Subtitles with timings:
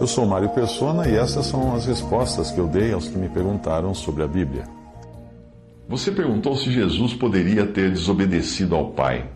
[0.00, 3.28] Eu sou Mário Persona e essas são as respostas que eu dei aos que me
[3.28, 4.64] perguntaram sobre a Bíblia.
[5.86, 9.26] Você perguntou se Jesus poderia ter desobedecido ao Pai.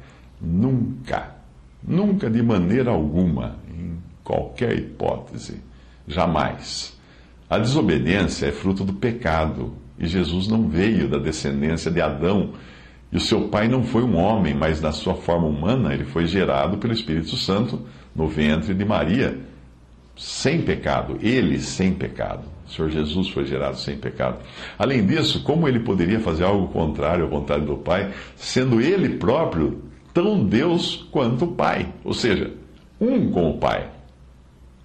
[0.40, 1.34] Nunca.
[1.82, 5.60] Nunca, de maneira alguma, em qualquer hipótese.
[6.06, 6.96] Jamais.
[7.50, 9.74] A desobediência é fruto do pecado.
[9.98, 12.52] E Jesus não veio da descendência de Adão.
[13.14, 16.26] E o seu pai não foi um homem, mas na sua forma humana ele foi
[16.26, 17.80] gerado pelo Espírito Santo
[18.14, 19.38] no ventre de Maria
[20.16, 22.42] sem pecado, ele sem pecado.
[22.66, 24.38] O Senhor Jesus foi gerado sem pecado.
[24.76, 29.82] Além disso, como ele poderia fazer algo contrário à vontade do Pai, sendo ele próprio
[30.12, 32.52] tão Deus quanto o Pai, ou seja,
[33.00, 33.90] um com o Pai?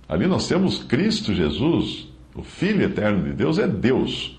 [0.07, 4.38] Ali nós temos Cristo Jesus, o Filho eterno de Deus, é Deus.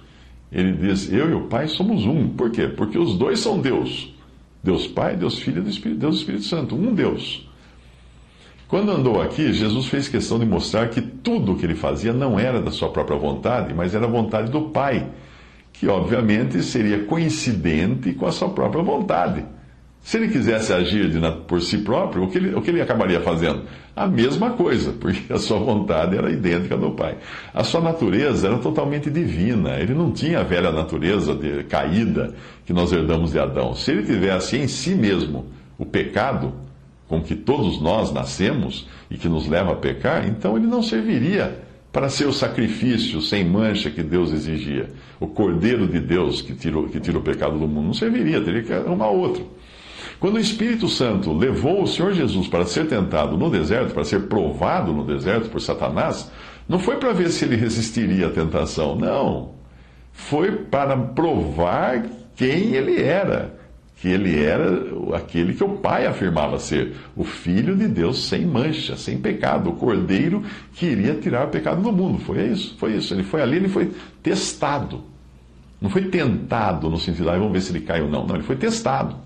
[0.52, 2.28] Ele diz: Eu e o Pai somos um.
[2.28, 2.66] Por quê?
[2.66, 4.14] Porque os dois são Deus.
[4.62, 6.74] Deus Pai, Deus Filho e Deus Espírito Santo.
[6.74, 7.48] Um Deus.
[8.68, 12.38] Quando andou aqui, Jesus fez questão de mostrar que tudo o que ele fazia não
[12.38, 15.08] era da sua própria vontade, mas era a vontade do Pai,
[15.72, 19.44] que obviamente seria coincidente com a sua própria vontade.
[20.02, 23.20] Se ele quisesse agir de, por si próprio, o que, ele, o que ele acabaria
[23.20, 23.62] fazendo?
[23.94, 27.18] A mesma coisa, porque a sua vontade era idêntica do Pai.
[27.52, 29.78] A sua natureza era totalmente divina.
[29.78, 32.34] Ele não tinha a velha natureza de, caída
[32.64, 33.74] que nós herdamos de Adão.
[33.74, 35.46] Se ele tivesse em si mesmo
[35.78, 36.54] o pecado,
[37.06, 41.58] com que todos nós nascemos e que nos leva a pecar, então ele não serviria
[41.92, 44.90] para ser o sacrifício sem mancha que Deus exigia.
[45.18, 48.62] O Cordeiro de Deus que tira, que tira o pecado do mundo não serviria, teria
[48.62, 49.44] que arrumar outro.
[50.20, 54.29] Quando o Espírito Santo levou o Senhor Jesus para ser tentado no deserto, para ser
[54.29, 56.31] provado no deserto por Satanás,
[56.69, 59.53] não foi para ver se ele resistiria à tentação, não.
[60.13, 62.05] Foi para provar
[62.36, 63.58] quem ele era
[64.01, 64.83] que ele era
[65.14, 69.75] aquele que o pai afirmava ser, o Filho de Deus sem mancha, sem pecado, o
[69.75, 70.42] Cordeiro
[70.73, 72.19] que iria tirar o pecado do mundo.
[72.19, 73.13] Foi isso, foi isso.
[73.13, 73.92] Ele foi ali, ele foi
[74.23, 75.05] testado.
[75.79, 78.27] Não foi tentado no sentido, ah, vamos ver se ele cai ou não.
[78.27, 79.17] Não, ele foi testado.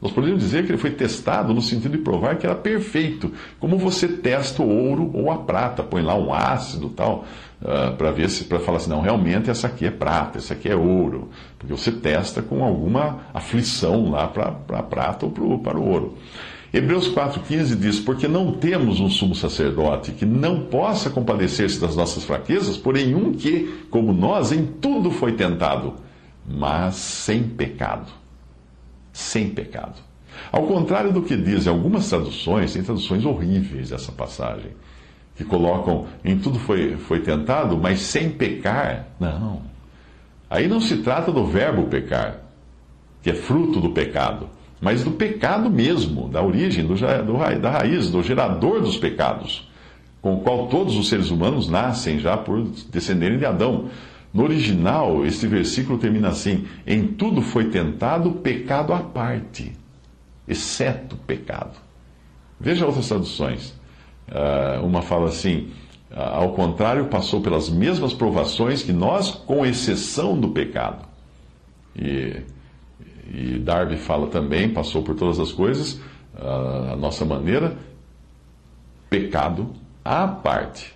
[0.00, 3.78] Nós podemos dizer que ele foi testado no sentido de provar que era perfeito, como
[3.78, 7.24] você testa o ouro ou a prata, põe lá um ácido tal,
[7.62, 10.68] uh, para ver se para falar assim, não, realmente essa aqui é prata, essa aqui
[10.68, 15.78] é ouro, porque você testa com alguma aflição lá para a prata ou pro, para
[15.78, 16.18] o ouro.
[16.74, 22.24] Hebreus 4,15 diz: Porque não temos um sumo sacerdote que não possa compadecer-se das nossas
[22.24, 25.94] fraquezas, porém um que, como nós, em tudo foi tentado,
[26.46, 28.25] mas sem pecado
[29.16, 29.94] sem pecado.
[30.52, 34.72] Ao contrário do que dizem algumas traduções, tem traduções horríveis dessa passagem,
[35.34, 39.06] que colocam em tudo foi, foi tentado, mas sem pecar.
[39.18, 39.62] Não.
[40.50, 42.42] Aí não se trata do verbo pecar,
[43.22, 44.50] que é fruto do pecado,
[44.82, 49.66] mas do pecado mesmo, da origem, do, do, da raiz, do gerador dos pecados,
[50.20, 53.88] com o qual todos os seres humanos nascem já por descenderem de Adão.
[54.36, 59.72] No original, este versículo termina assim: Em tudo foi tentado pecado à parte,
[60.46, 61.78] exceto pecado.
[62.60, 63.70] Veja outras traduções.
[64.28, 65.70] Uh, uma fala assim:
[66.10, 71.08] ah, Ao contrário, passou pelas mesmas provações que nós, com exceção do pecado.
[71.98, 72.42] E,
[73.32, 75.94] e Darby fala também: passou por todas as coisas,
[76.34, 77.74] uh, a nossa maneira,
[79.08, 79.72] pecado
[80.04, 80.95] à parte.